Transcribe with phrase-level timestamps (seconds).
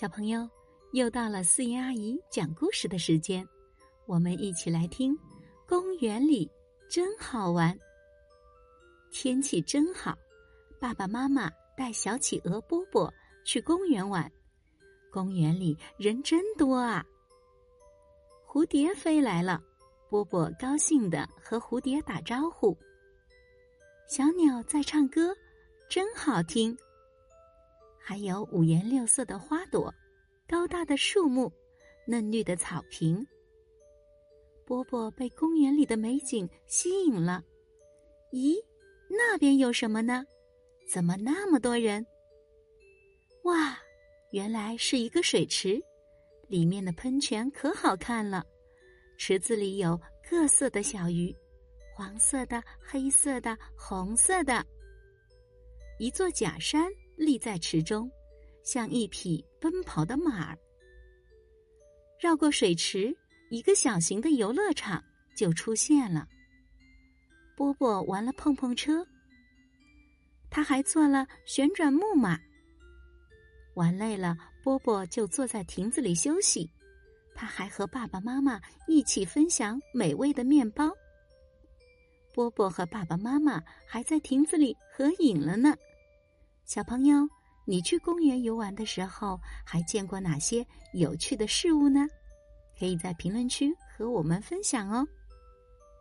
[0.00, 0.48] 小朋友，
[0.92, 3.46] 又到了四言阿姨讲故事的时间，
[4.06, 5.14] 我们一起来听。
[5.68, 6.50] 公园里
[6.88, 7.78] 真好玩，
[9.10, 10.16] 天气真好，
[10.80, 13.12] 爸爸妈妈带小企鹅波波
[13.44, 14.32] 去公园玩。
[15.12, 17.04] 公园里人真多啊！
[18.48, 19.62] 蝴蝶飞来了，
[20.08, 22.74] 波波高兴的和蝴蝶打招呼。
[24.08, 25.36] 小鸟在唱歌，
[25.90, 26.74] 真好听。
[28.10, 29.94] 还有五颜六色的花朵，
[30.48, 31.48] 高大的树木，
[32.08, 33.24] 嫩绿的草坪。
[34.66, 37.40] 波波被公园里的美景吸引了。
[38.32, 38.56] 咦，
[39.08, 40.24] 那边有什么呢？
[40.92, 42.04] 怎么那么多人？
[43.44, 43.78] 哇，
[44.32, 45.80] 原来是一个水池，
[46.48, 48.44] 里面的喷泉可好看了。
[49.18, 49.96] 池子里有
[50.28, 51.32] 各色的小鱼，
[51.94, 54.66] 黄色的、黑色的、红色的。
[56.00, 56.90] 一座假山。
[57.20, 58.10] 立在池中，
[58.64, 60.58] 像一匹奔跑的马儿。
[62.18, 63.14] 绕过水池，
[63.50, 65.04] 一个小型的游乐场
[65.36, 66.26] 就出现了。
[67.54, 69.06] 波波玩了碰碰车，
[70.50, 72.38] 他还坐了旋转木马。
[73.74, 74.34] 玩累了，
[74.64, 76.66] 波波就坐在亭子里休息。
[77.34, 80.90] 他还和爸爸妈妈一起分享美味的面包。
[82.32, 85.76] 波波和爸爸妈妈还在亭子里合影了呢。
[86.72, 87.28] 小朋友，
[87.64, 92.06] 你去公园游玩的时候，还见过哪些有趣的事物呢？
[92.78, 95.04] 可以在评论区和我们分享哦。